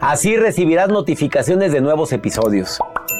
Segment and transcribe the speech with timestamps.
[0.00, 2.78] Así recibirás notificaciones de nuevos episodios.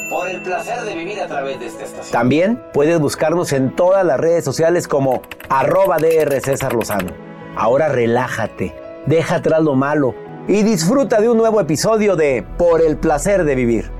[0.09, 2.11] Por el placer de vivir a través de esta estación.
[2.11, 7.11] También puedes buscarnos en todas las redes sociales como arroba DR César Lozano.
[7.55, 8.75] Ahora relájate,
[9.05, 10.15] deja atrás lo malo
[10.47, 13.91] y disfruta de un nuevo episodio de Por el placer de vivir.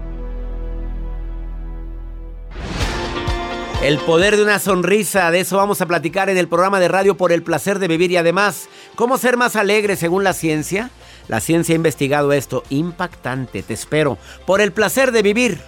[3.84, 7.16] El poder de una sonrisa, de eso vamos a platicar en el programa de radio
[7.16, 10.90] Por el placer de vivir y además, ¿cómo ser más alegre según la ciencia?
[11.28, 15.59] La ciencia ha investigado esto, impactante, te espero, por el placer de vivir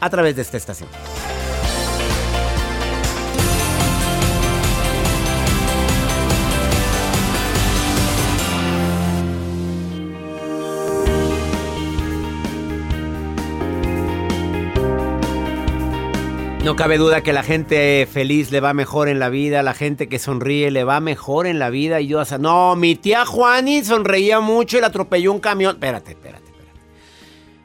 [0.00, 0.88] a través de esta estación.
[16.64, 20.08] No cabe duda que la gente feliz le va mejor en la vida, la gente
[20.08, 22.00] que sonríe le va mejor en la vida.
[22.00, 25.74] Y yo, o no, mi tía Juani sonreía mucho y le atropelló un camión.
[25.74, 26.80] Espérate, espérate, espérate.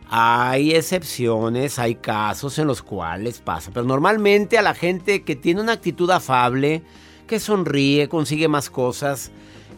[0.10, 5.62] Hay excepciones, hay casos en los cuales pasa, pero normalmente a la gente que tiene
[5.62, 6.84] una actitud afable,
[7.26, 9.32] que sonríe, consigue más cosas,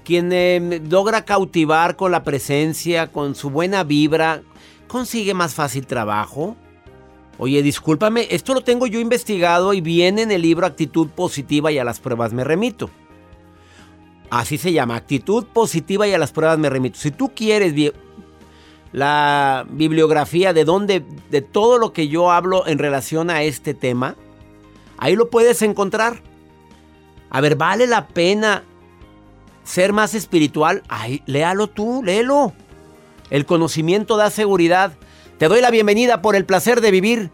[0.03, 4.41] quien eh, logra cautivar con la presencia, con su buena vibra,
[4.87, 6.57] consigue más fácil trabajo
[7.43, 11.79] Oye, discúlpame, esto lo tengo yo investigado y viene en el libro Actitud Positiva y
[11.79, 12.91] a las pruebas me remito.
[14.29, 16.99] Así se llama, Actitud Positiva y a las pruebas me remito.
[16.99, 17.73] Si tú quieres
[18.91, 24.15] la bibliografía de donde de todo lo que yo hablo en relación a este tema,
[24.99, 26.21] ahí lo puedes encontrar.
[27.31, 28.65] A ver, vale la pena
[29.63, 30.83] ser más espiritual.
[30.89, 32.53] Ay, léalo tú, léelo.
[33.31, 34.93] El conocimiento da seguridad.
[35.41, 37.31] Te doy la bienvenida por el placer de vivir.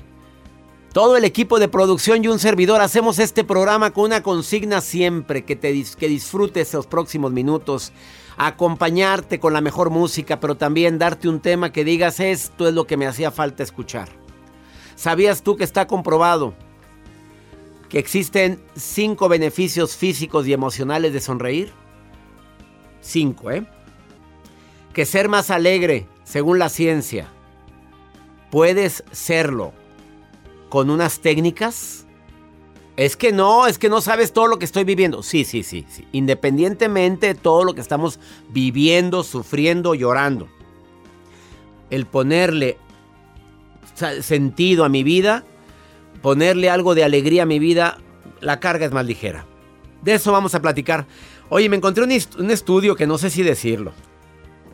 [0.94, 5.44] Todo el equipo de producción y un servidor hacemos este programa con una consigna siempre,
[5.44, 7.92] que, te, que disfrutes los próximos minutos,
[8.38, 12.88] acompañarte con la mejor música, pero también darte un tema que digas esto es lo
[12.88, 14.08] que me hacía falta escuchar.
[14.96, 16.54] ¿Sabías tú que está comprobado
[17.90, 21.74] que existen cinco beneficios físicos y emocionales de sonreír?
[23.02, 23.68] Cinco, ¿eh?
[24.94, 27.34] Que ser más alegre, según la ciencia
[28.52, 29.74] puedes serlo
[30.70, 32.06] con unas técnicas.
[32.96, 35.22] Es que no, es que no sabes todo lo que estoy viviendo.
[35.22, 36.08] Sí, sí, sí, sí.
[36.12, 40.48] Independientemente de todo lo que estamos viviendo, sufriendo, llorando.
[41.90, 42.78] El ponerle
[44.22, 45.44] sentido a mi vida,
[46.22, 47.98] ponerle algo de alegría a mi vida,
[48.42, 49.46] la carga es más ligera.
[50.02, 51.08] De eso vamos a platicar.
[51.50, 52.12] Oye, me encontré un,
[52.52, 53.94] estudio que no sé si decirlo.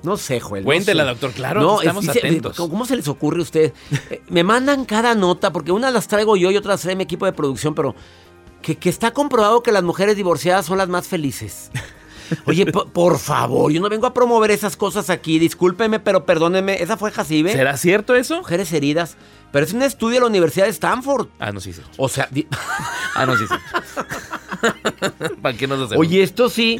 [0.03, 0.63] No sé, Joel.
[0.63, 2.57] Cuéntela, doctor, claro, estamos atentos.
[2.57, 3.73] ¿Cómo se les ocurre a usted?
[4.09, 7.25] Eh, me mandan cada nota, porque unas las traigo yo y otras trae mi equipo
[7.25, 7.95] de producción, pero
[8.61, 11.71] que, que está comprobado que las mujeres divorciadas son las más felices.
[12.45, 15.39] Oye, por favor, yo no vengo a promover esas cosas aquí.
[15.39, 16.81] Discúlpeme, pero perdóneme.
[16.81, 17.51] ¿Esa fue Jacibe?
[17.51, 18.37] ¿Será cierto eso?
[18.37, 19.17] Mujeres heridas.
[19.51, 21.27] Pero es un estudio de la Universidad de Stanford.
[21.39, 21.81] Ah, no, sí, sí.
[21.97, 22.29] O sea...
[23.15, 23.55] ah, no, sí, sí.
[25.41, 25.99] ¿Para qué nos hacemos?
[26.05, 26.79] Oye, esto sí...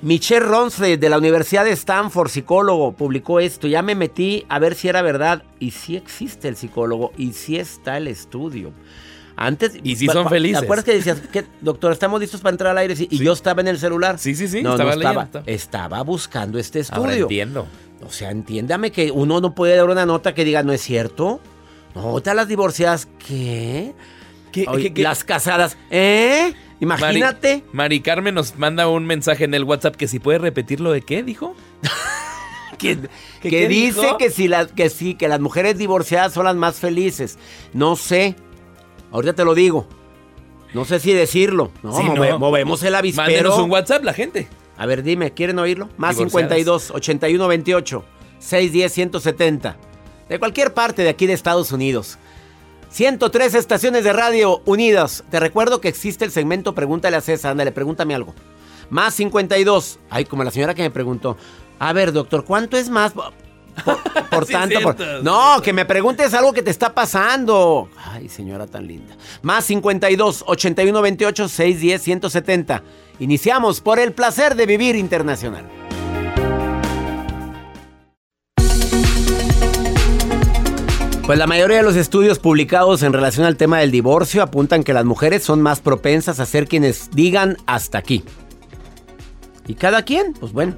[0.00, 3.66] Michelle Ronsley de la Universidad de Stanford, psicólogo, publicó esto.
[3.66, 5.42] Ya me metí a ver si era verdad.
[5.58, 7.12] Y sí existe el psicólogo.
[7.16, 8.72] Y sí está el estudio.
[9.36, 9.78] Antes.
[9.82, 10.60] Y sí son felices.
[10.60, 12.94] ¿Te acuerdas que decías, que, doctor, estamos listos para entrar al aire?
[12.98, 14.18] Y yo estaba en el celular.
[14.18, 14.62] Sí, sí, sí.
[14.62, 17.02] No, estaba, no estaba, estaba buscando este estudio.
[17.02, 17.66] Ahora entiendo.
[18.06, 21.40] O sea, entiéndame que uno no puede dar una nota que diga, no es cierto.
[21.94, 23.94] No, te las divorciadas, ¿qué?
[24.52, 26.54] ¿Qué, Las casadas, ¿eh?
[26.80, 27.64] Imagínate.
[27.72, 31.02] Mari, Carmen nos manda un mensaje en el WhatsApp que si puede repetir lo de
[31.02, 31.54] qué, dijo.
[32.78, 32.98] que,
[33.42, 37.38] que dice que, si las, que sí, que las mujeres divorciadas son las más felices.
[37.72, 38.36] No sé.
[39.10, 39.88] Ahorita te lo digo.
[40.74, 41.72] No sé si decirlo.
[41.82, 43.26] No, movemos el avispero.
[43.26, 44.48] Mándenos un WhatsApp la gente.
[44.76, 45.88] A ver, dime, ¿quieren oírlo?
[45.96, 48.04] Más 52 81 28
[48.38, 49.76] 610 170.
[50.28, 52.18] De cualquier parte de aquí de Estados Unidos.
[52.90, 55.24] 103 estaciones de radio unidas.
[55.30, 57.52] Te recuerdo que existe el segmento Pregúntale a César.
[57.52, 58.34] Ándale, pregúntame algo.
[58.90, 59.98] Más 52.
[60.10, 61.36] Ay, como la señora que me preguntó.
[61.78, 63.12] A ver, doctor, ¿cuánto es más?
[63.12, 67.88] Por, tanto, no, que me preguntes algo que te está pasando.
[67.96, 69.16] Ay, señora tan linda.
[69.42, 72.82] Más 52 81 28 610 170.
[73.20, 75.64] Iniciamos por el placer de vivir internacional.
[81.28, 84.94] Pues la mayoría de los estudios publicados en relación al tema del divorcio apuntan que
[84.94, 88.24] las mujeres son más propensas a ser quienes digan hasta aquí.
[89.66, 90.32] ¿Y cada quien?
[90.32, 90.76] Pues bueno,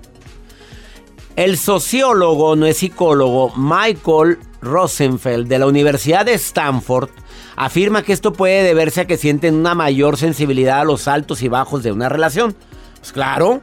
[1.37, 7.11] el sociólogo, no es psicólogo, Michael Rosenfeld de la Universidad de Stanford
[7.55, 11.49] afirma que esto puede deberse a que sienten una mayor sensibilidad a los altos y
[11.49, 12.57] bajos de una relación.
[12.99, 13.61] Pues claro.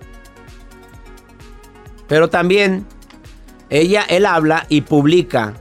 [2.07, 2.85] Pero también
[3.69, 5.53] ella, él habla y publica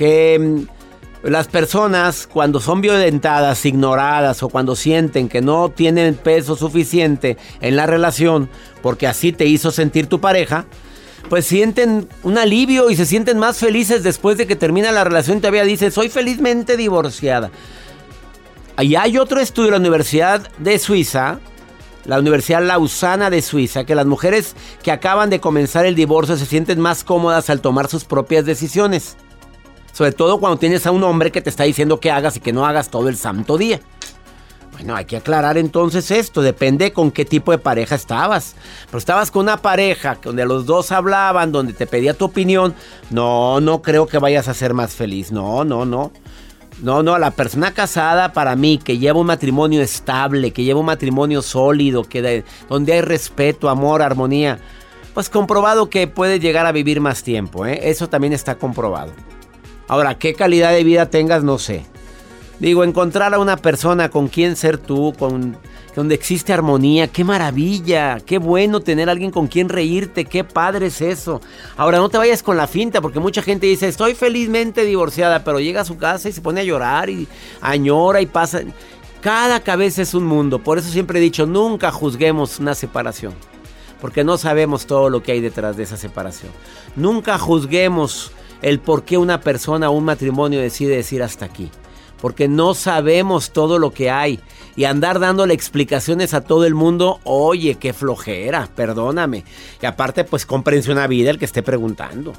[0.00, 6.56] que mm, las personas cuando son violentadas, ignoradas o cuando sienten que no tienen peso
[6.56, 8.48] suficiente en la relación
[8.80, 10.64] porque así te hizo sentir tu pareja,
[11.28, 15.36] pues sienten un alivio y se sienten más felices después de que termina la relación
[15.36, 17.50] y todavía dice, soy felizmente divorciada.
[18.80, 21.40] Y hay otro estudio de la Universidad de Suiza,
[22.06, 26.46] la Universidad Lausana de Suiza, que las mujeres que acaban de comenzar el divorcio se
[26.46, 29.18] sienten más cómodas al tomar sus propias decisiones.
[30.00, 32.54] Sobre todo cuando tienes a un hombre que te está diciendo que hagas y que
[32.54, 33.80] no hagas todo el santo día.
[34.72, 38.56] Bueno, hay que aclarar entonces esto, depende con qué tipo de pareja estabas.
[38.86, 42.74] Pero estabas con una pareja donde los dos hablaban, donde te pedía tu opinión,
[43.10, 46.12] no, no creo que vayas a ser más feliz, no, no, no.
[46.80, 50.86] No, no, la persona casada para mí, que lleva un matrimonio estable, que lleva un
[50.86, 54.60] matrimonio sólido, que donde hay respeto, amor, armonía,
[55.12, 57.80] pues comprobado que puede llegar a vivir más tiempo, ¿eh?
[57.82, 59.12] eso también está comprobado.
[59.90, 61.84] Ahora, qué calidad de vida tengas, no sé.
[62.60, 65.56] Digo, encontrar a una persona con quien ser tú, con
[65.96, 70.86] donde existe armonía, qué maravilla, qué bueno tener a alguien con quien reírte, qué padre
[70.86, 71.40] es eso.
[71.76, 75.58] Ahora no te vayas con la finta, porque mucha gente dice, estoy felizmente divorciada, pero
[75.58, 77.26] llega a su casa y se pone a llorar y
[77.60, 78.60] añora y pasa.
[79.20, 83.34] Cada cabeza es un mundo, por eso siempre he dicho, nunca juzguemos una separación,
[84.00, 86.52] porque no sabemos todo lo que hay detrás de esa separación.
[86.94, 88.30] Nunca juzguemos
[88.62, 91.70] el por qué una persona o un matrimonio decide decir hasta aquí
[92.20, 94.40] porque no sabemos todo lo que hay.
[94.76, 99.44] Y andar dándole explicaciones a todo el mundo, oye, qué flojera, perdóname.
[99.82, 102.32] Y aparte, pues comprensión a vida el que esté preguntando.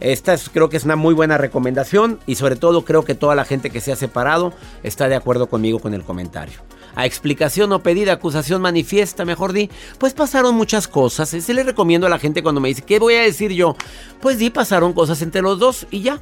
[0.00, 3.44] Esta creo que es una muy buena recomendación y sobre todo creo que toda la
[3.44, 4.52] gente que se ha separado
[4.82, 6.60] está de acuerdo conmigo con el comentario.
[6.94, 11.28] A explicación o pedida, acusación manifiesta, mejor di, pues pasaron muchas cosas.
[11.28, 13.76] Se le recomiendo a la gente cuando me dice, ¿qué voy a decir yo?
[14.20, 16.20] Pues di, pasaron cosas entre los dos y ya.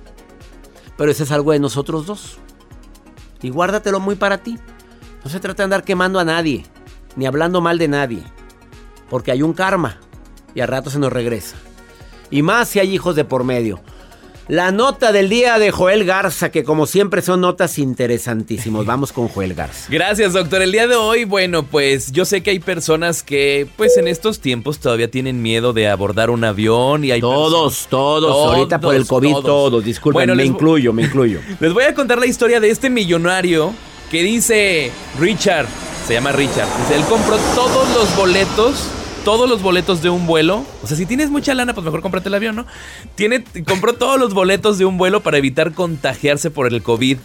[0.96, 2.38] Pero eso es algo de nosotros dos
[3.42, 4.58] y guárdatelo muy para ti.
[5.24, 6.64] No se trata de andar quemando a nadie,
[7.16, 8.22] ni hablando mal de nadie,
[9.08, 9.98] porque hay un karma
[10.54, 11.56] y a rato se nos regresa.
[12.30, 13.80] Y más si hay hijos de por medio.
[14.48, 18.86] La nota del día de Joel Garza, que como siempre son notas interesantísimos.
[18.86, 19.88] Vamos con Joel Garza.
[19.90, 20.62] Gracias, doctor.
[20.62, 24.38] El día de hoy, bueno, pues yo sé que hay personas que, pues en estos
[24.38, 29.04] tiempos todavía tienen miedo de abordar un avión y hay todos, todos, ahorita por el
[29.04, 31.40] COVID todos, disculpen, me incluyo, me incluyo.
[31.60, 33.72] Les voy a contar la historia de este millonario
[34.12, 35.66] que dice Richard,
[36.06, 38.88] se llama Richard, dice, él compró todos los boletos
[39.26, 40.64] todos los boletos de un vuelo.
[40.84, 42.64] O sea, si tienes mucha lana, pues mejor cómprate el avión, ¿no?
[43.16, 47.18] Tiene, compró todos los boletos de un vuelo para evitar contagiarse por el COVID.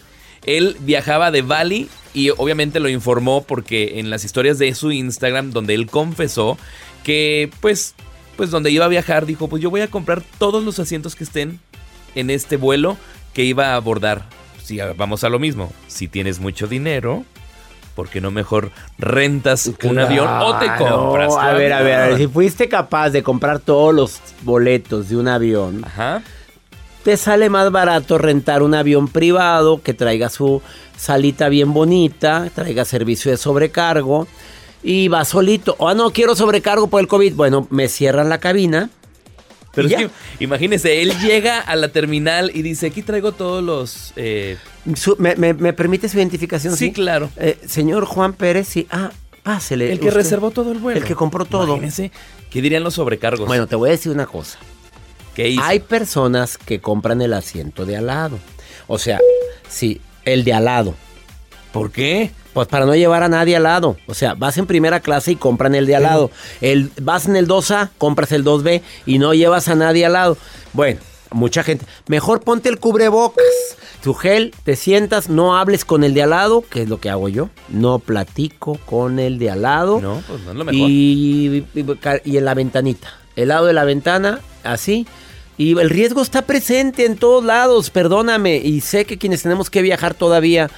[0.47, 5.51] Él viajaba de Bali y obviamente lo informó porque en las historias de su Instagram
[5.51, 6.57] donde él confesó
[7.03, 7.93] que pues
[8.35, 11.23] pues donde iba a viajar dijo, pues yo voy a comprar todos los asientos que
[11.23, 11.59] estén
[12.15, 12.97] en este vuelo
[13.35, 14.27] que iba a abordar.
[14.63, 17.25] Si vamos a lo mismo, si tienes mucho dinero,
[17.95, 20.97] ¿por qué no mejor rentas un avión o te Claro.
[21.07, 21.33] compras?
[21.39, 25.17] A ver, a ver, a ver, si fuiste capaz de comprar todos los boletos de
[25.17, 26.21] un avión, Ajá.
[27.03, 30.61] te sale más barato rentar un avión privado que traiga su
[30.97, 34.27] salita bien bonita, traiga servicio de sobrecargo
[34.83, 35.75] y va solito.
[35.79, 37.35] O ah, no quiero sobrecargo por el COVID.
[37.35, 38.89] Bueno, me cierran la cabina.
[39.75, 40.09] Pero es que,
[40.39, 44.13] imagínese, él llega a la terminal y dice, aquí traigo todos los...
[44.17, 44.57] eh,
[44.95, 46.75] Su- me, me- me permite su identificación?
[46.75, 47.29] Sí, claro.
[47.37, 48.87] Eh, señor Juan Pérez, sí.
[48.91, 49.11] Ah,
[49.43, 49.91] pásele.
[49.91, 50.17] el que usted.
[50.17, 50.99] reservó todo el vuelo.
[50.99, 51.67] El que compró todo.
[51.75, 52.11] Imagínese,
[52.49, 53.47] ¿qué dirían los sobrecargos?
[53.47, 54.57] Bueno, te voy a decir una cosa.
[55.35, 55.63] ¿qué hizo?
[55.63, 58.37] Hay personas que compran el asiento de al lado.
[58.87, 59.19] O sea,
[59.69, 60.95] sí, el de al lado.
[61.71, 62.31] ¿Por qué?
[62.53, 63.97] Pues para no llevar a nadie al lado.
[64.07, 66.31] O sea, vas en primera clase y compran el de al lado.
[66.59, 70.37] El, vas en el 2A, compras el 2B y no llevas a nadie al lado.
[70.73, 70.99] Bueno,
[71.31, 71.85] mucha gente.
[72.07, 73.45] Mejor ponte el cubrebocas.
[74.03, 77.09] Tu gel, te sientas, no hables con el de al lado, que es lo que
[77.09, 77.49] hago yo.
[77.69, 80.01] No platico con el de al lado.
[80.01, 80.89] No, pues no es lo mejor.
[80.89, 81.85] Y, y,
[82.25, 83.13] y en la ventanita.
[83.35, 85.07] El lado de la ventana, así.
[85.57, 88.57] Y el riesgo está presente en todos lados, perdóname.
[88.57, 90.69] Y sé que quienes tenemos que viajar todavía,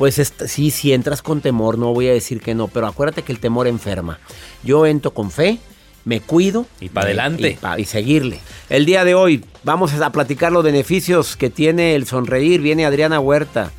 [0.00, 3.32] pues sí, si entras con temor, no voy a decir que no, pero acuérdate que
[3.32, 4.18] el temor enferma.
[4.64, 5.58] Yo entro con fe,
[6.06, 6.64] me cuido.
[6.80, 7.50] Y pa' me- adelante.
[7.50, 8.40] Y, pa- y seguirle.
[8.70, 12.62] El día de hoy vamos a platicar los beneficios que tiene el sonreír.
[12.62, 13.72] Viene Adriana Huerta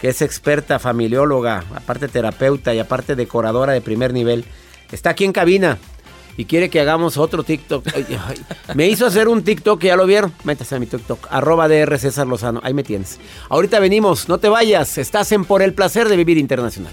[0.00, 4.44] que es experta familióloga, aparte terapeuta y aparte decoradora de primer nivel.
[4.90, 5.78] Está aquí en cabina
[6.36, 7.84] y quiere que hagamos otro TikTok.
[8.74, 10.32] Me hizo hacer un TikTok, ya lo vieron.
[10.44, 12.60] Métase a mi TikTok, arroba DR César Lozano.
[12.62, 13.18] Ahí me tienes.
[13.48, 14.98] Ahorita venimos, no te vayas.
[14.98, 16.92] Estás en Por el Placer de Vivir Internacional.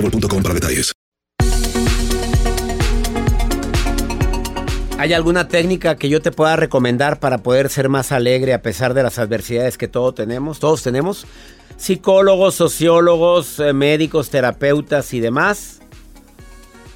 [0.00, 0.92] boostmobile.com para detalles.
[4.98, 8.94] ¿Hay alguna técnica que yo te pueda recomendar para poder ser más alegre a pesar
[8.94, 10.58] de las adversidades que todos tenemos?
[10.58, 11.26] Todos tenemos.
[11.76, 15.80] Psicólogos, sociólogos, eh, médicos, terapeutas y demás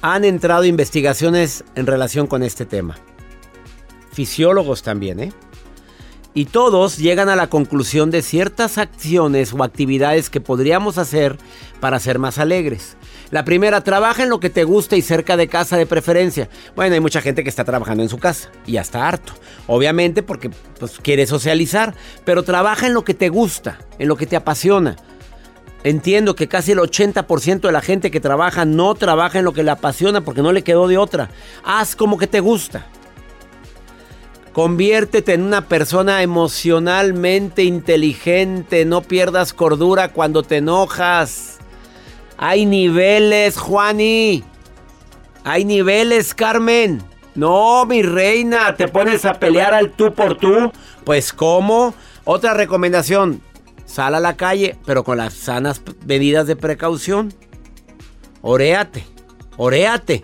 [0.01, 2.97] han entrado investigaciones en relación con este tema.
[4.11, 5.31] Fisiólogos también, ¿eh?
[6.33, 11.37] Y todos llegan a la conclusión de ciertas acciones o actividades que podríamos hacer
[11.81, 12.95] para ser más alegres.
[13.31, 16.47] La primera, trabaja en lo que te gusta y cerca de casa de preferencia.
[16.75, 19.33] Bueno, hay mucha gente que está trabajando en su casa y ya está harto.
[19.67, 24.27] Obviamente porque pues, quiere socializar, pero trabaja en lo que te gusta, en lo que
[24.27, 24.95] te apasiona.
[25.83, 29.63] Entiendo que casi el 80% de la gente que trabaja no trabaja en lo que
[29.63, 31.29] le apasiona porque no le quedó de otra.
[31.63, 32.85] Haz como que te gusta.
[34.53, 38.83] Conviértete en una persona emocionalmente inteligente.
[38.85, 41.57] No pierdas cordura cuando te enojas.
[42.43, 44.43] Hay niveles, Juani.
[45.43, 47.03] Hay niveles, Carmen.
[47.35, 50.71] No, mi reina, te pones a pelear al tú por tú.
[51.03, 51.93] Pues ¿cómo?
[52.23, 53.41] Otra recomendación.
[53.85, 57.31] Sal a la calle, pero con las sanas medidas de precaución.
[58.41, 59.05] Oréate,
[59.57, 60.23] oréate.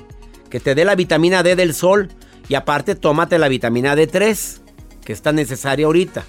[0.50, 2.10] Que te dé la vitamina D del sol.
[2.50, 4.62] Y aparte, tómate la vitamina D3,
[5.06, 6.24] que es tan necesaria ahorita.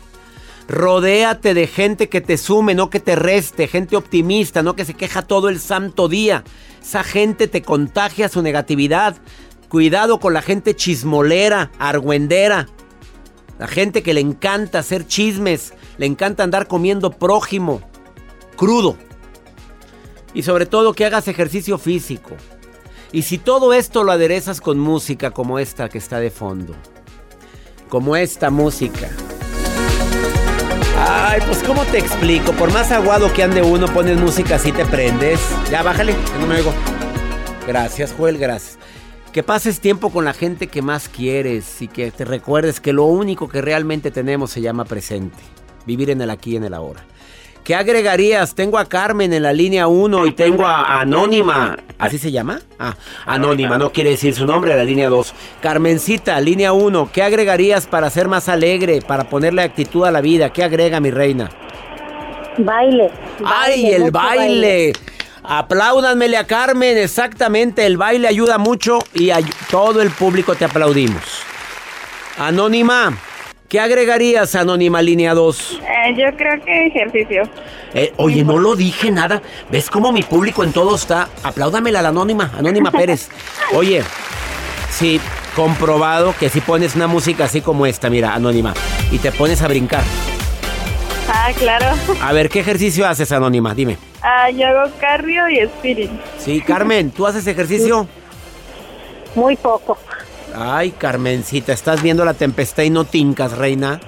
[0.69, 4.93] Rodéate de gente que te sume, no que te reste, gente optimista, no que se
[4.93, 6.45] queja todo el santo día.
[6.83, 9.17] Esa gente te contagia su negatividad.
[9.71, 12.69] Cuidado con la gente chismolera, argüendera.
[13.59, 17.81] La gente que le encanta hacer chismes, le encanta andar comiendo prójimo,
[18.55, 18.99] crudo.
[20.35, 22.33] Y sobre todo que hagas ejercicio físico.
[23.11, 26.75] Y si todo esto lo aderezas con música como esta que está de fondo.
[27.89, 29.09] Como esta música.
[31.00, 32.52] Ay, pues ¿cómo te explico?
[32.52, 35.40] Por más aguado que ande uno, pones música así te prendes.
[35.71, 36.73] Ya, bájale, que no me oigo.
[37.67, 38.78] Gracias, Joel, gracias.
[39.33, 43.05] Que pases tiempo con la gente que más quieres y que te recuerdes que lo
[43.05, 45.38] único que realmente tenemos se llama presente.
[45.87, 47.05] Vivir en el aquí y en el ahora.
[47.69, 48.55] ¿Qué agregarías?
[48.55, 51.77] Tengo a Carmen en la línea 1 y tengo a Anónima.
[51.99, 52.61] ¿Así se llama?
[52.79, 52.95] Ah,
[53.27, 55.35] Anónima, no quiere decir su nombre, la línea 2.
[55.61, 57.11] Carmencita, línea 1.
[57.13, 60.51] ¿Qué agregarías para ser más alegre, para ponerle actitud a la vida?
[60.51, 61.51] ¿Qué agrega mi reina?
[62.57, 63.11] Baile.
[63.45, 64.93] ¡Ay, baile, el mucho baile!
[65.45, 67.85] Apláudanmele a Carmen, exactamente.
[67.85, 71.23] El baile ayuda mucho y ay- todo el público te aplaudimos.
[72.39, 73.13] Anónima,
[73.69, 75.81] ¿qué agregarías, Anónima, línea 2?
[75.81, 77.43] Eh, yo creo que ejercicio.
[77.95, 79.43] Eh, oye, no lo dije nada.
[79.71, 81.29] ¿Ves cómo mi público en todo está?
[81.43, 83.29] Apláudamela a la Anónima, Anónima Pérez.
[83.75, 84.03] Oye,
[84.91, 85.21] sí,
[85.55, 88.75] comprobado que si pones una música así como esta, mira, Anónima,
[89.11, 90.03] y te pones a brincar.
[91.31, 91.95] Ah, claro.
[92.23, 93.75] A ver, ¿qué ejercicio haces, Anónima?
[93.75, 93.99] Dime.
[94.23, 96.11] Ah, yo hago cardio y spirit.
[96.39, 98.07] Sí, Carmen, ¿tú haces ejercicio?
[99.35, 99.99] Muy poco.
[100.61, 104.00] Ay, Carmencita, estás viendo la tempestad y no tincas, reina.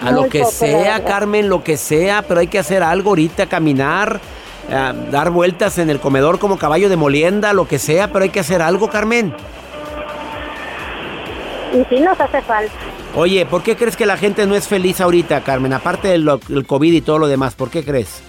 [0.00, 1.04] A lo que sea.
[1.04, 4.20] Carmen, lo que sea, pero hay que hacer algo ahorita, caminar,
[4.68, 8.30] eh, dar vueltas en el comedor como caballo de molienda, lo que sea, pero hay
[8.30, 9.34] que hacer algo, Carmen.
[11.72, 12.72] Y sí nos hace falta.
[13.16, 15.72] Oye, ¿por qué crees que la gente no es feliz ahorita, Carmen?
[15.72, 18.22] Aparte del el COVID y todo lo demás, ¿por qué crees?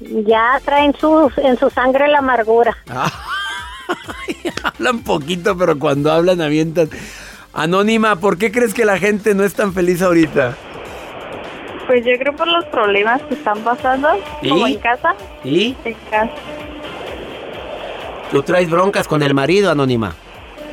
[0.00, 2.76] Ya traen su, en su sangre la amargura.
[4.78, 6.88] Hablan poquito, pero cuando hablan avientan.
[7.52, 10.54] Anónima, ¿por qué crees que la gente no es tan feliz ahorita?
[11.86, 14.08] Pues yo creo por los problemas que están pasando,
[14.42, 14.48] ¿Y?
[14.50, 15.14] como en casa.
[15.44, 15.74] ¿Y?
[15.84, 16.30] En casa.
[18.30, 20.12] ¿Tú traes broncas con el marido, Anónima?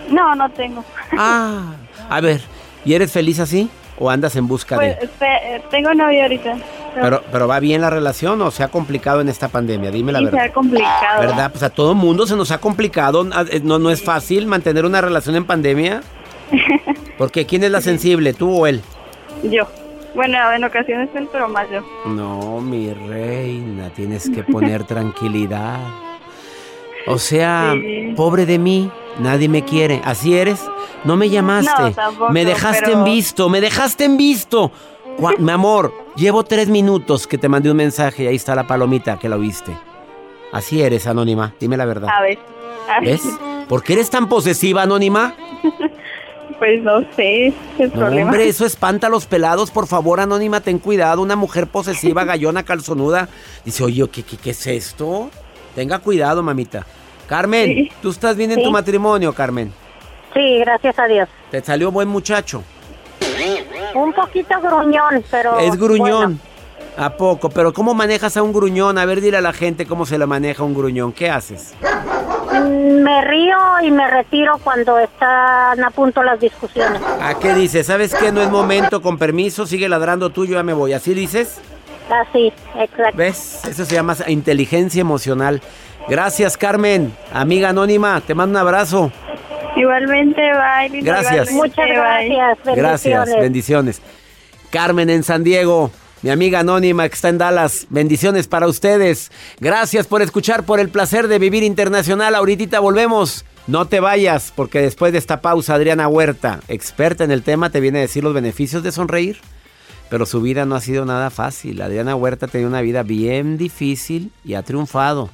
[0.10, 0.84] No, no tengo.
[1.18, 1.74] Ah,
[2.10, 2.42] a ver,
[2.84, 3.70] ¿y eres feliz así?
[4.00, 5.06] ¿O andas en busca Pues de...?
[5.22, 6.56] eh, tengo novio ahorita.
[6.94, 9.90] Pero, pero ¿va bien la relación o se ha complicado en esta pandemia?
[9.92, 10.46] Dime la Sí, se verdad.
[10.50, 11.20] ha complicado.
[11.22, 11.52] ¿Verdad?
[11.52, 13.28] Pues a todo mundo se nos ha complicado.
[13.34, 16.02] Ah, eh, No, no es fácil mantener una relación en pandemia.
[17.18, 18.82] Porque ¿quién es la sensible, tú o él?
[19.44, 19.64] Yo.
[20.16, 21.82] Bueno, en ocasiones él, pero más yo.
[22.06, 25.80] No, mi reina, tienes que poner tranquilidad.
[27.08, 28.14] O sea, Sí.
[28.16, 30.02] pobre de mí, nadie me quiere.
[30.06, 30.64] ¿Así eres?
[31.04, 31.72] No me llamaste.
[31.82, 34.72] No, tampoco, me dejaste pero- en visto, me dejaste en visto.
[35.40, 39.18] Mi amor, llevo tres minutos que te mandé un mensaje y ahí está la palomita
[39.20, 39.76] que la oíste.
[40.52, 42.10] Así eres, Anónima, dime la verdad.
[42.16, 42.38] A ver.
[42.90, 43.10] A ver.
[43.10, 43.22] ¿Ves?
[43.68, 45.36] ¿Por qué eres tan posesiva, Anónima?
[46.60, 48.26] Pues no sé, es el No, problema.
[48.30, 49.70] hombre, eso espanta a los pelados.
[49.72, 51.22] Por favor, Anónima, ten cuidado.
[51.22, 53.28] Una mujer posesiva, gallona, calzonuda.
[53.66, 55.30] Dice, oye, ¿qué, qué, qué es esto?
[55.76, 56.86] Tenga cuidado, mamita.
[57.28, 57.92] Carmen, Sí.
[58.02, 59.74] ¿tú estás bien en tu matrimonio, Carmen?
[60.34, 61.28] Sí, gracias a Dios.
[61.52, 62.64] ¿Te salió buen muchacho?
[63.96, 65.60] Un poquito gruñón, pero.
[65.60, 66.40] es gruñón.
[66.40, 66.54] bueno.
[66.96, 67.50] ¿A poco?
[67.50, 68.98] Pero ¿cómo manejas a un gruñón?
[69.00, 71.12] A ver, dile a la gente cómo se le maneja un gruñón.
[71.12, 71.74] ¿Qué haces?
[72.52, 77.02] Mm, Me río y me retiro cuando están a punto las discusiones.
[77.20, 77.88] ¿A qué dices?
[77.88, 78.32] ¿Sabes qué?
[78.32, 80.94] No es momento, con permiso, sigue ladrando tú, yo ya me voy.
[80.94, 81.60] ¿Así dices?
[82.12, 83.18] Así, exacto.
[83.18, 83.66] ¿Ves?
[83.66, 85.62] Eso se llama inteligencia emocional.
[86.08, 87.16] Gracias, Carmen.
[87.34, 89.12] Amiga anónima, te mando un abrazo.
[89.76, 91.02] Igualmente, bye.
[91.02, 91.50] Gracias.
[91.50, 91.96] igualmente, Muchas bye.
[91.96, 92.76] gracias.
[92.76, 93.42] Gracias, Bendiciones.
[93.42, 94.02] bendiciones.
[94.70, 97.88] Carmen en San Diego, mi amiga anónima que está en Dallas.
[97.90, 99.32] Bendiciones para ustedes.
[99.60, 102.36] Gracias por escuchar, por el placer de vivir internacional.
[102.36, 103.46] Ahorita volvemos.
[103.66, 107.80] No te vayas, porque después de esta pausa, Adriana Huerta, experta en el tema, te
[107.80, 109.38] viene a decir los beneficios de sonreír.
[110.10, 111.82] Pero su vida no ha sido nada fácil.
[111.82, 115.30] Adriana Huerta tenía una vida bien difícil y ha triunfado.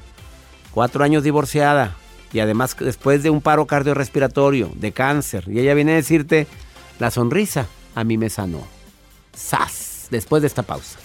[0.71, 1.95] Cuatro años divorciada.
[2.31, 5.45] Y además después de un paro cardiorrespiratorio, de cáncer.
[5.47, 6.47] Y ella viene a decirte,
[6.99, 8.67] la sonrisa a mí me sanó.
[9.33, 10.07] ¡Sas!
[10.11, 10.99] Después de esta pausa.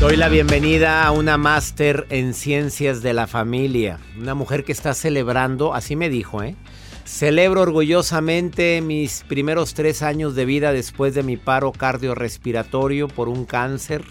[0.00, 4.00] Doy la bienvenida a una máster en ciencias de la familia.
[4.18, 6.56] Una mujer que está celebrando, así me dijo, ¿eh?
[7.04, 13.44] Celebro orgullosamente mis primeros tres años de vida después de mi paro cardiorrespiratorio por un
[13.44, 14.04] cáncer,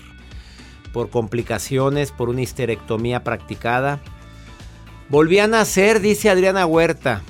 [0.92, 4.00] por complicaciones, por una histerectomía practicada.
[5.10, 7.24] Volví a nacer, dice Adriana Huerta,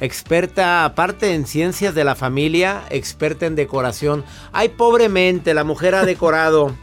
[0.00, 4.22] experta aparte en ciencias de la familia, experta en decoración.
[4.52, 6.74] Ay, pobremente, la mujer ha decorado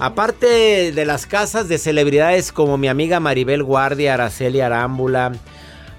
[0.00, 5.32] Aparte de las casas de celebridades como mi amiga Maribel Guardia, Araceli Arámbula,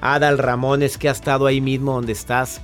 [0.01, 2.61] Adal Ramones, que ha estado ahí mismo donde estás,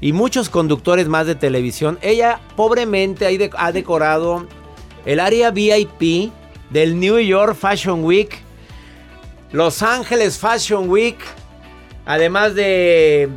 [0.00, 4.46] y muchos conductores más de televisión, ella pobremente ha decorado
[5.04, 6.32] el área VIP
[6.70, 8.38] del New York Fashion Week,
[9.52, 11.18] Los Ángeles Fashion Week,
[12.04, 13.28] además de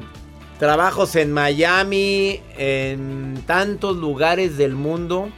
[0.58, 5.30] trabajos en Miami, en tantos lugares del mundo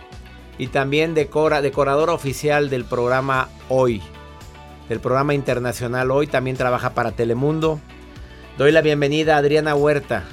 [0.58, 4.02] y también decora, decoradora oficial del programa Hoy,
[4.90, 7.80] del programa internacional Hoy, también trabaja para Telemundo.
[8.58, 10.24] Doy la bienvenida a Adriana Huerta.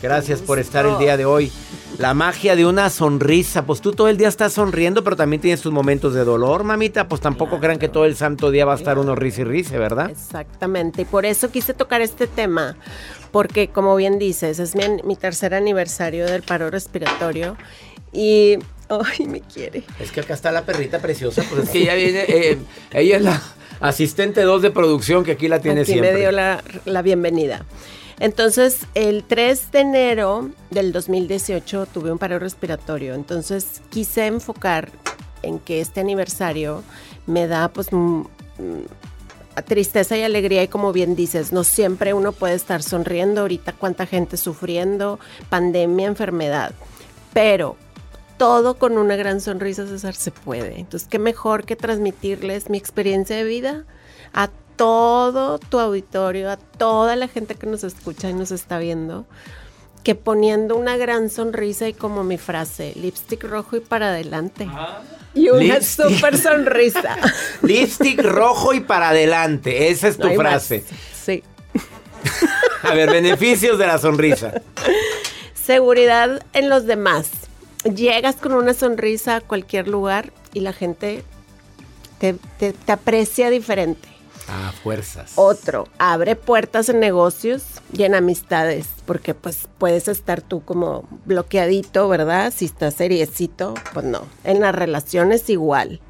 [0.00, 1.50] Gracias por estar el día de hoy.
[1.98, 3.66] La magia de una sonrisa.
[3.66, 7.08] Pues tú todo el día estás sonriendo, pero también tienes tus momentos de dolor, mamita.
[7.08, 9.78] Pues tampoco crean que todo el santo día va a estar uno risa y risa,
[9.78, 10.10] ¿verdad?
[10.10, 11.02] Exactamente.
[11.02, 12.76] Y por eso quise tocar este tema.
[13.32, 17.56] Porque, como bien dices, es mi, tercer aniversario del paro respiratorio.
[18.12, 18.58] Y.
[18.88, 19.82] ¡Ay, me quiere!
[19.98, 21.42] Es que acá está la perrita preciosa.
[21.50, 22.24] Pues es que ella viene.
[22.28, 22.58] Eh,
[22.92, 23.42] ella es la
[23.80, 26.12] asistente 2 de producción que aquí la tiene aquí siempre.
[26.12, 27.64] me dio la, la bienvenida.
[28.18, 33.14] Entonces, el 3 de enero del 2018 tuve un paro respiratorio.
[33.14, 34.90] Entonces, quise enfocar
[35.42, 36.82] en que este aniversario
[37.26, 37.90] me da pues
[39.66, 43.42] tristeza y alegría y como bien dices, no siempre uno puede estar sonriendo.
[43.42, 45.18] Ahorita cuánta gente sufriendo,
[45.50, 46.72] pandemia, enfermedad.
[47.34, 47.76] Pero
[48.38, 50.78] todo con una gran sonrisa, César, se puede.
[50.78, 53.84] Entonces, qué mejor que transmitirles mi experiencia de vida
[54.32, 59.26] a todo tu auditorio, a toda la gente que nos escucha y nos está viendo,
[60.04, 64.68] que poniendo una gran sonrisa y como mi frase, lipstick rojo y para adelante.
[65.34, 67.16] Y una super sonrisa.
[67.62, 70.84] lipstick rojo y para adelante, esa es tu frase.
[71.24, 71.42] Sí.
[72.82, 74.62] a ver, beneficios de la sonrisa.
[75.54, 77.45] Seguridad en los demás.
[77.94, 81.22] Llegas con una sonrisa a cualquier lugar y la gente
[82.18, 84.08] te aprecia diferente.
[84.48, 85.32] Ah, fuerzas.
[85.36, 92.08] Otro, abre puertas en negocios y en amistades, porque pues puedes estar tú como bloqueadito,
[92.08, 92.52] ¿verdad?
[92.54, 94.22] Si estás seriecito, pues no.
[94.44, 96.00] En las relaciones igual.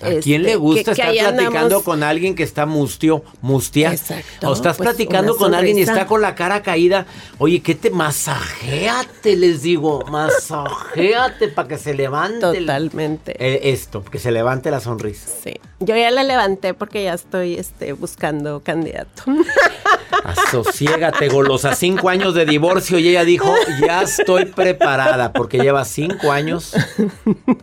[0.00, 3.92] ¿A quién le este, gusta estar platicando con alguien que está mustio, mustia?
[3.92, 4.48] Exacto.
[4.48, 7.06] O estás pues, platicando con alguien y está con la cara caída.
[7.38, 9.36] Oye, ¿qué te masajéate?
[9.36, 12.40] Les digo, masajéate para que se levante.
[12.40, 13.36] Totalmente.
[13.70, 15.30] esto, que se levante la sonrisa.
[15.42, 15.60] Sí.
[15.80, 19.24] Yo ya la levanté porque ya estoy este, buscando candidato.
[20.24, 21.74] Asociégate, golosa.
[21.74, 26.74] Cinco años de divorcio y ella dijo, ya estoy preparada porque lleva cinco años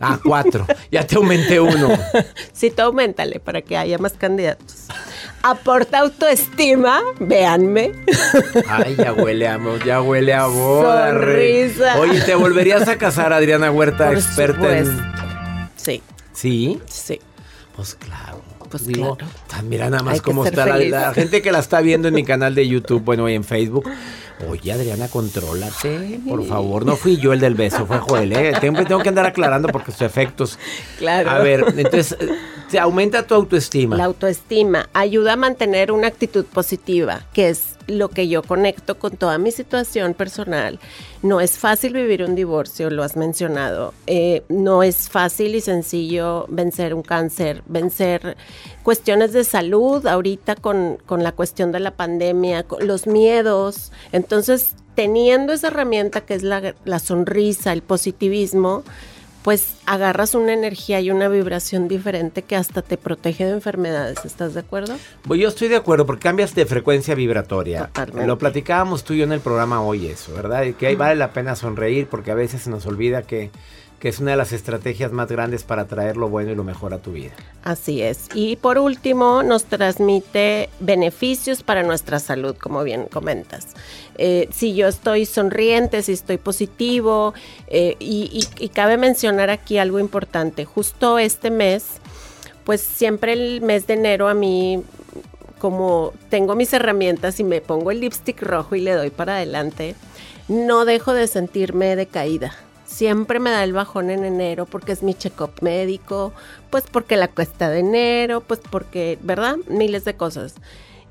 [0.00, 0.66] a cuatro.
[0.90, 1.88] Ya te aumenté uno.
[2.52, 4.86] Sí, tú aumentale para que haya más candidatos.
[5.42, 7.92] Aporta autoestima, véanme.
[8.66, 11.10] Ay, ya huele a ya huele a boda.
[11.10, 11.98] Sonrisa.
[11.98, 15.12] Oye, ¿te volverías a casar, Adriana Huerta, experta en.
[15.76, 16.02] Sí.
[16.32, 16.80] ¿Sí?
[16.88, 17.20] Sí.
[17.76, 18.23] Pues claro.
[18.74, 19.16] Pues claro.
[19.68, 22.66] Mira nada más cómo está la, gente que la está viendo en mi canal de
[22.66, 23.88] YouTube, bueno, y en Facebook.
[24.50, 26.84] Oye, Adriana, contrólate, por favor.
[26.84, 28.52] No fui yo el del beso, fue Joel, ¿eh?
[28.60, 30.58] Tengo, tengo que andar aclarando porque sus efectos.
[30.98, 31.30] Claro.
[31.30, 32.16] A ver, entonces,
[32.66, 33.96] se aumenta tu autoestima.
[33.96, 39.16] La autoestima ayuda a mantener una actitud positiva, que es lo que yo conecto con
[39.16, 40.80] toda mi situación personal.
[41.24, 43.94] No es fácil vivir un divorcio, lo has mencionado.
[44.06, 48.36] Eh, no es fácil y sencillo vencer un cáncer, vencer
[48.82, 53.90] cuestiones de salud ahorita con, con la cuestión de la pandemia, con los miedos.
[54.12, 58.84] Entonces, teniendo esa herramienta que es la, la sonrisa, el positivismo,
[59.44, 64.24] pues agarras una energía y una vibración diferente que hasta te protege de enfermedades.
[64.24, 64.96] ¿Estás de acuerdo?
[65.28, 67.90] Pues yo estoy de acuerdo porque cambias de frecuencia vibratoria.
[68.14, 70.62] Lo platicábamos tú y yo en el programa hoy eso, ¿verdad?
[70.62, 73.50] Y que ahí vale la pena sonreír porque a veces se nos olvida que
[73.98, 76.92] que es una de las estrategias más grandes para traer lo bueno y lo mejor
[76.92, 77.32] a tu vida.
[77.62, 78.28] Así es.
[78.34, 83.68] Y por último, nos transmite beneficios para nuestra salud, como bien comentas.
[84.18, 87.32] Eh, si yo estoy sonriente, si estoy positivo,
[87.68, 90.66] eh, y, y cabe mencionar aquí algo importante.
[90.66, 91.86] Justo este mes,
[92.64, 94.82] pues siempre el mes de enero a mí
[95.58, 99.94] como tengo mis herramientas y me pongo el lipstick rojo y le doy para adelante,
[100.46, 105.14] no dejo de sentirme decaída siempre me da el bajón en enero porque es mi
[105.14, 106.32] check-up médico,
[106.70, 109.56] pues porque la cuesta de enero, pues porque, ¿verdad?
[109.68, 110.54] Miles de cosas.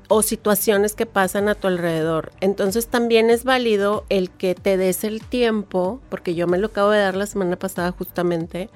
[0.08, 2.32] O situaciones que pasan a tu alrededor.
[2.40, 6.90] Entonces también es válido el que te des el tiempo, porque yo me lo acabo
[6.90, 8.68] de dar la semana pasada justamente,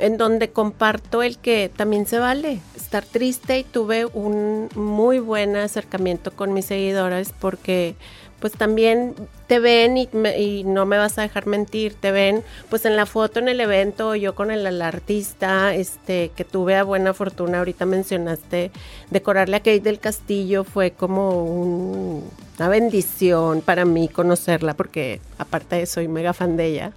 [0.00, 5.56] en donde comparto el que también se vale estar triste y tuve un muy buen
[5.56, 7.94] acercamiento con mis seguidoras porque
[8.40, 9.14] pues también
[9.46, 10.08] te ven y,
[10.64, 14.14] no me vas a dejar mentir, te ven pues en la foto en el evento,
[14.14, 18.70] yo con el, artista, este, que tuve a buena fortuna, ahorita mencionaste,
[19.10, 22.24] decorarle a Kate del Castillo fue como un-
[22.58, 26.92] una bendición para mí conocerla, porque aparte de soy mega fan de ella.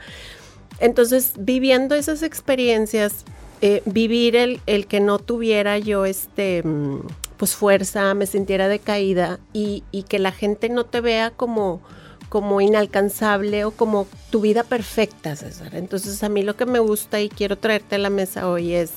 [0.79, 3.23] Entonces, viviendo esas experiencias,
[3.61, 6.99] eh, vivir el, el que no tuviera yo este mm,
[7.37, 11.81] pues fuerza, me sintiera decaída y, y que la gente no te vea como,
[12.29, 15.75] como inalcanzable o como tu vida perfecta, César.
[15.75, 18.91] Entonces a mí lo que me gusta y quiero traerte a la mesa hoy es,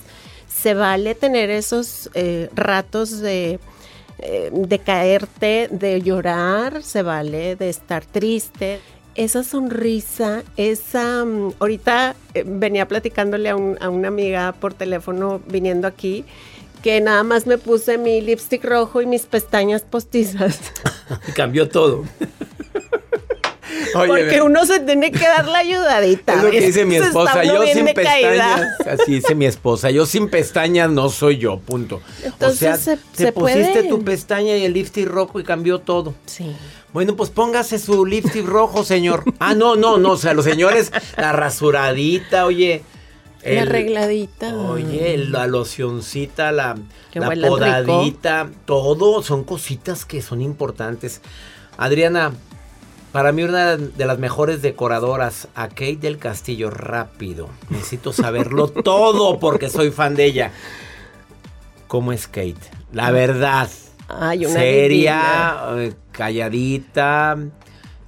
[0.48, 3.58] se vale tener esos eh, ratos de,
[4.18, 8.80] eh, de caerte, de llorar, se vale de estar triste.
[9.14, 11.24] Esa sonrisa, esa...
[11.24, 16.24] mm, ahorita eh, venía platicándole a, a una amiga por teléfono viniendo aquí
[16.86, 20.60] que nada más me puse mi lipstick rojo y mis pestañas postizas.
[21.34, 22.04] Cambió todo.
[23.96, 26.34] Oye, porque uno se tiene que dar la ayudadita.
[26.34, 27.42] Es lo que dice mi esposa.
[27.42, 28.62] Yo sin pestañas.
[28.86, 29.90] Así dice mi esposa.
[29.90, 32.00] Yo sin pestañas no soy yo, punto.
[32.22, 33.88] Entonces o sea, se- te se pusiste puede.
[33.88, 36.14] tu pestaña y el lipstick rojo y cambió todo.
[36.26, 36.54] Sí.
[36.92, 39.24] Bueno, pues póngase su lipstick rojo, señor.
[39.40, 40.12] Ah, no, no, no.
[40.12, 42.82] O sea, los señores, la rasuradita, oye.
[43.54, 44.54] La arregladita.
[44.54, 46.76] Oye, la locioncita, la,
[47.14, 51.20] podadita, todo son cositas que son importantes.
[51.76, 52.32] Adriana,
[53.12, 57.48] para mí una de las mejores decoradoras, a Kate del Castillo, rápido.
[57.70, 60.52] Necesito saberlo todo porque soy fan de ella.
[61.86, 62.56] ¿Cómo es Kate?
[62.92, 63.68] La verdad.
[64.08, 67.36] Ay, una Seria, eh, calladita,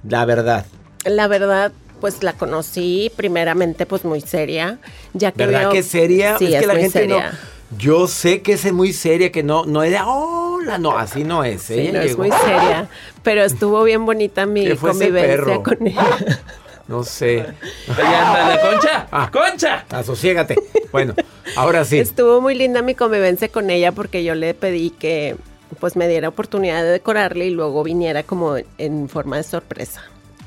[0.07, 0.65] la verdad.
[1.05, 4.79] La verdad, pues la conocí primeramente pues muy seria,
[5.13, 6.37] ya que ¿Verdad veo- que es seria?
[6.37, 7.31] Sí, es que la muy gente seria.
[7.31, 7.77] no.
[7.77, 11.43] Yo sé que es muy seria, que no, no es de hola, no, así no
[11.43, 11.61] es.
[11.63, 12.89] Sí, Ella no, es muy seria,
[13.21, 15.63] pero estuvo bien bonita mi ¿Qué fue ese convivencia perro?
[15.63, 16.17] con ella.
[16.87, 17.45] No sé.
[17.87, 19.07] Ándale, Concha.
[19.11, 19.29] Ah.
[19.31, 19.85] Concha.
[19.91, 20.55] Asociégate.
[20.91, 21.13] Bueno,
[21.55, 21.99] ahora sí.
[21.99, 25.35] Estuvo muy linda mi convivencia con ella porque yo le pedí que
[25.79, 30.01] pues me diera oportunidad de decorarle y luego viniera como en forma de sorpresa.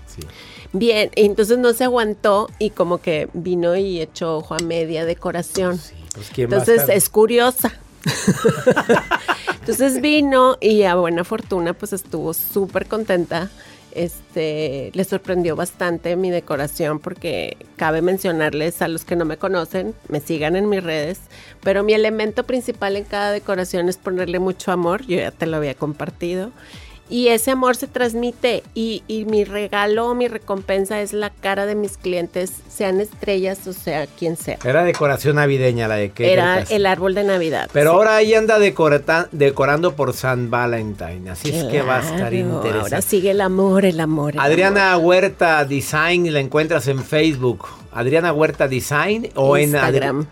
[0.08, 0.22] Sí.
[0.72, 5.78] Bien, entonces no se aguantó y como que vino y echó ojo a media decoración.
[6.14, 7.72] Pues, ¿quién va a Entonces es curiosa.
[9.60, 13.50] Entonces vino y a buena fortuna pues estuvo súper contenta.
[13.92, 19.94] Este, le sorprendió bastante mi decoración porque cabe mencionarles a los que no me conocen,
[20.08, 21.20] me sigan en mis redes,
[21.62, 25.58] pero mi elemento principal en cada decoración es ponerle mucho amor, yo ya te lo
[25.58, 26.52] había compartido,
[27.12, 31.74] y ese amor se transmite y, y mi regalo, mi recompensa es la cara de
[31.74, 34.56] mis clientes, sean estrellas o sea quien sea.
[34.64, 37.68] Era decoración navideña la de del Era el árbol de Navidad.
[37.72, 41.28] Pero ahora ella anda decorata- decorando por San Valentín.
[41.28, 42.78] Así es que va a estar interesante.
[42.80, 44.32] Ahora sigue el amor, el amor.
[44.32, 47.66] el Adriana Huerta Design la encuentras en Facebook.
[47.92, 50.26] Adriana Huerta Design o en Instagram.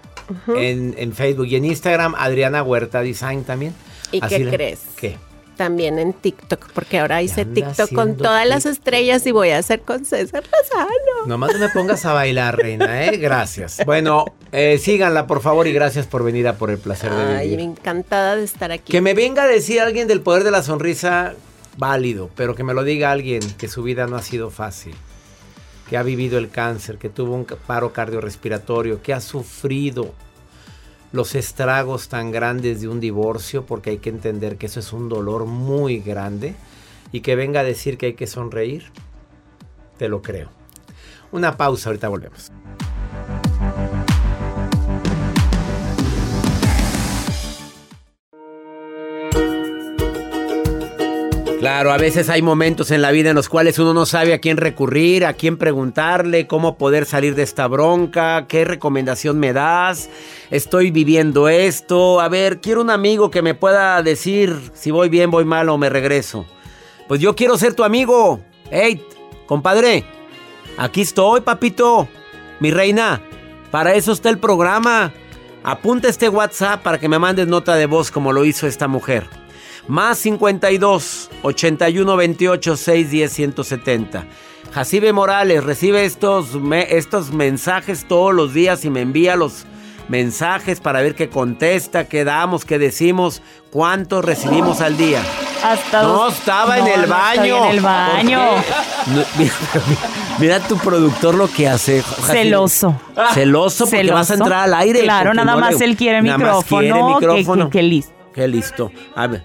[0.56, 3.74] en, en Facebook y en Instagram Adriana Huerta Design también.
[4.12, 4.80] ¿Y Así qué la- crees?
[4.96, 5.16] ¿Qué?
[5.60, 9.82] También en TikTok, porque ahora hice TikTok con todas las estrellas y voy a hacer
[9.82, 11.26] con César Lozano.
[11.26, 13.18] Nomás no me pongas a bailar, reina, ¿eh?
[13.18, 13.82] Gracias.
[13.84, 17.50] Bueno, eh, síganla, por favor, y gracias por venir a Por el Placer de Ay,
[17.50, 17.60] Vivir.
[17.60, 18.90] encantada de estar aquí.
[18.90, 21.34] Que me venga a decir alguien del poder de la sonrisa,
[21.76, 24.94] válido, pero que me lo diga alguien que su vida no ha sido fácil,
[25.90, 30.14] que ha vivido el cáncer, que tuvo un paro cardiorrespiratorio, que ha sufrido
[31.12, 35.08] los estragos tan grandes de un divorcio, porque hay que entender que eso es un
[35.08, 36.54] dolor muy grande,
[37.12, 38.84] y que venga a decir que hay que sonreír,
[39.98, 40.48] te lo creo.
[41.32, 42.52] Una pausa, ahorita volvemos.
[51.60, 54.38] Claro, a veces hay momentos en la vida en los cuales uno no sabe a
[54.38, 60.08] quién recurrir, a quién preguntarle, cómo poder salir de esta bronca, qué recomendación me das,
[60.50, 65.30] estoy viviendo esto, a ver, quiero un amigo que me pueda decir si voy bien,
[65.30, 66.46] voy mal o me regreso.
[67.08, 68.40] Pues yo quiero ser tu amigo.
[68.70, 69.04] Hey,
[69.44, 70.06] compadre,
[70.78, 72.08] aquí estoy, papito,
[72.58, 73.20] mi reina,
[73.70, 75.12] para eso está el programa.
[75.62, 79.39] Apunta este WhatsApp para que me mandes nota de voz como lo hizo esta mujer.
[79.90, 84.24] Más 52 81 28 610 170.
[84.72, 89.66] Jacibe Morales recibe estos, me- estos mensajes todos los días y me envía los
[90.06, 95.22] mensajes para ver qué contesta, qué damos, qué decimos, cuántos recibimos al día.
[95.64, 97.64] Hasta No, estaba en el baño.
[97.64, 98.38] en el ¿Por baño.
[99.08, 99.52] No, mira,
[100.38, 102.00] mira tu productor lo que hace.
[102.26, 102.94] Celoso.
[103.34, 104.14] Celoso porque Celoso.
[104.14, 105.00] vas a entrar al aire.
[105.02, 107.70] Claro, nada más le- él quiere nada más micrófono, quiere que- micrófono.
[107.70, 108.12] que- que listo.
[108.32, 108.92] Qué listo.
[109.16, 109.42] A ver.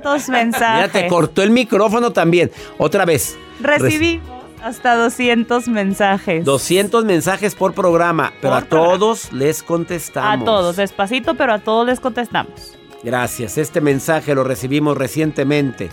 [0.00, 0.76] 200 mensajes.
[0.92, 2.50] Mira, te cortó el micrófono también.
[2.78, 3.36] Otra vez.
[3.60, 6.44] Recibimos hasta 200 mensajes.
[6.44, 10.42] 200 mensajes por programa, pero Por a todos les contestamos.
[10.42, 12.76] A todos, despacito, pero a todos les contestamos.
[13.02, 13.58] Gracias.
[13.58, 15.90] Este mensaje lo recibimos recientemente.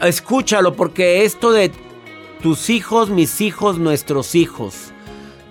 [0.00, 1.70] Escúchalo porque esto de
[2.42, 4.92] tus hijos, mis hijos, nuestros hijos.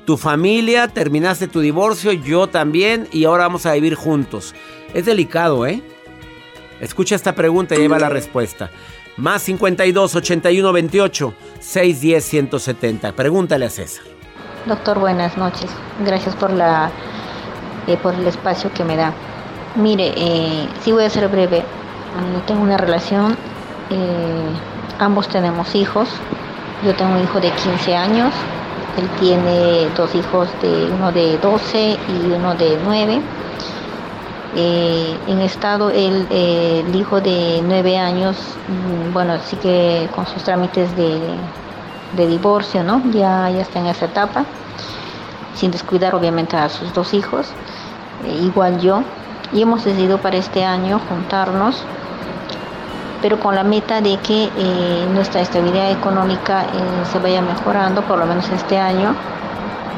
[0.06, 4.56] Tu familia, terminaste tu divorcio, yo también y ahora vamos a vivir juntos.
[4.94, 5.82] Es delicado, ¿eh?
[6.80, 8.70] Escucha esta pregunta y lleva la respuesta.
[9.18, 13.12] Más 52 81 28 610 170.
[13.14, 14.04] Pregúntale a César.
[14.66, 15.72] Doctor, buenas noches.
[16.06, 16.92] Gracias por la
[17.88, 19.14] eh, por el espacio que me da.
[19.76, 21.62] Mire, eh, sí voy a ser breve.
[21.62, 23.38] Mm, Tengo una relación,
[23.90, 24.50] eh,
[25.00, 26.10] ambos tenemos hijos.
[26.86, 28.34] Yo tengo un hijo de 15 años,
[28.98, 33.22] él tiene dos hijos, de uno de 12 y uno de 9.
[34.60, 38.36] Eh, en estado, eh, el hijo de 9 años,
[38.68, 41.38] mm, bueno, sigue con sus trámites de,
[42.28, 43.04] divorcio, ¿no?
[43.12, 44.46] Ya, ya está en esa etapa,
[45.54, 47.52] sin descuidar obviamente a sus dos hijos,
[48.26, 49.04] eh, igual yo.
[49.54, 51.84] Y hemos decidido para este año juntarnos,
[53.22, 54.50] pero con la meta de que
[55.14, 56.66] nuestra estabilidad económica
[57.12, 59.16] se vaya mejorando, por lo menos este año,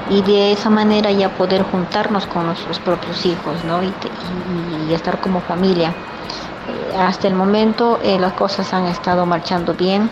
[0.10, 3.82] y de esa manera ya poder juntarnos con nuestros propios hijos, ¿no?
[3.84, 3.94] Y,
[4.94, 5.94] estar como familia.
[6.68, 10.10] Eh, hasta el momento eh, las cosas han estado marchando bien,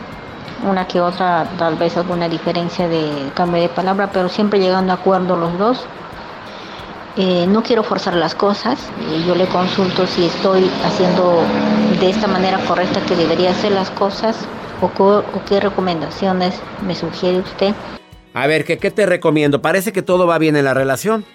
[0.63, 4.95] una que otra, tal vez alguna diferencia de cambio de palabra, pero siempre llegando a
[4.95, 5.89] acuerdo los dos.
[7.15, 8.91] Eh, no quiero forzar las cosas,
[9.25, 11.41] yo le consulto si estoy haciendo
[11.99, 14.47] de esta manera correcta que debería hacer las cosas
[14.79, 17.75] o, co- o qué recomendaciones me sugiere usted.
[18.37, 19.63] A ver, ¿qué, te recomiendo?
[19.63, 21.25] Parece que todo va bien en la relación.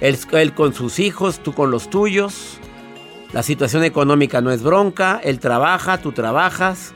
[0.00, 2.58] Él, él con sus hijos, tú con los tuyos.
[3.32, 5.20] La situación económica no es bronca.
[5.24, 6.92] Él trabaja, tú trabajas.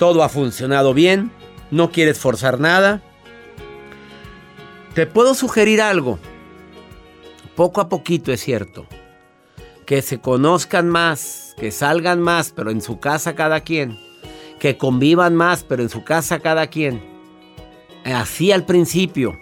[0.00, 1.30] Todo ha funcionado bien.
[1.70, 3.02] No quieres forzar nada.
[4.94, 6.18] Te puedo sugerir algo.
[7.54, 8.88] Poco a poquito es cierto.
[9.86, 13.96] Que se conozcan más, que salgan más, pero en su casa cada quien.
[14.58, 17.13] Que convivan más, pero en su casa cada quien.
[18.04, 19.38] Así al principio.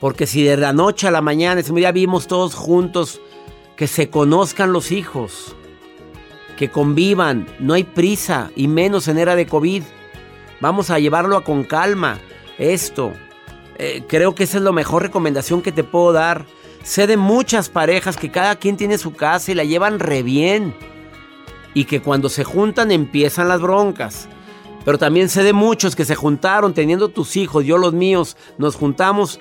[0.00, 3.20] Porque si de la noche a la mañana, si ya vimos todos juntos,
[3.76, 5.56] que se conozcan los hijos,
[6.56, 9.82] que convivan, no hay prisa, y menos en era de COVID.
[10.60, 12.18] Vamos a llevarlo con calma.
[12.58, 13.12] Esto,
[13.78, 16.46] eh, creo que esa es la mejor recomendación que te puedo dar.
[16.82, 20.74] Sé de muchas parejas que cada quien tiene su casa y la llevan re bien.
[21.72, 24.28] Y que cuando se juntan empiezan las broncas.
[24.84, 28.76] Pero también sé de muchos que se juntaron teniendo tus hijos, yo los míos, nos
[28.76, 29.40] juntamos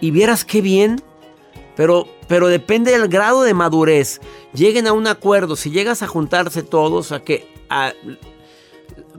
[0.00, 1.02] y vieras qué bien.
[1.74, 4.20] Pero, pero depende del grado de madurez.
[4.52, 5.56] Lleguen a un acuerdo.
[5.56, 7.48] Si llegas a juntarse todos, a que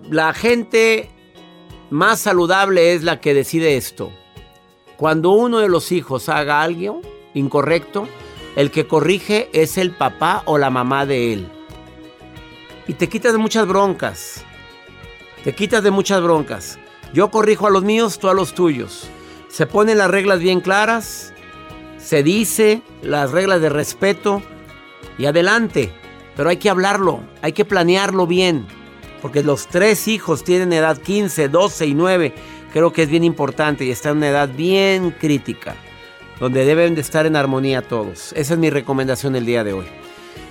[0.09, 1.09] la gente
[1.89, 4.11] más saludable es la que decide esto.
[4.97, 7.01] Cuando uno de los hijos haga algo
[7.33, 8.07] incorrecto,
[8.55, 11.47] el que corrige es el papá o la mamá de él.
[12.87, 14.45] Y te quitas muchas broncas.
[15.43, 16.79] Te quitas de muchas broncas.
[17.13, 19.09] Yo corrijo a los míos, tú a los tuyos.
[19.49, 21.33] Se ponen las reglas bien claras.
[21.97, 24.41] Se dice las reglas de respeto.
[25.17, 25.91] Y adelante.
[26.37, 27.23] Pero hay que hablarlo.
[27.41, 28.65] Hay que planearlo bien.
[29.21, 32.33] Porque los tres hijos tienen edad 15, 12 y 9.
[32.71, 35.75] Creo que es bien importante y están en una edad bien crítica.
[36.39, 38.31] Donde deben de estar en armonía todos.
[38.33, 39.85] Esa es mi recomendación el día de hoy.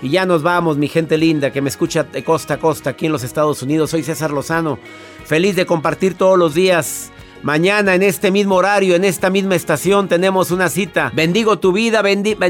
[0.03, 3.07] Y ya nos vamos, mi gente linda que me escucha de costa a costa aquí
[3.07, 3.91] en los Estados Unidos.
[3.91, 4.79] Soy César Lozano,
[5.25, 7.13] feliz de compartir todos los días.
[7.43, 11.11] Mañana en este mismo horario, en esta misma estación, tenemos una cita.
[11.13, 12.03] Bendigo tu vida,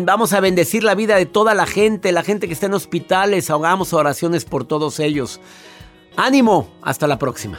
[0.02, 3.48] vamos a bendecir la vida de toda la gente, la gente que está en hospitales.
[3.48, 5.40] Hagamos oraciones por todos ellos.
[6.16, 7.58] Ánimo, hasta la próxima.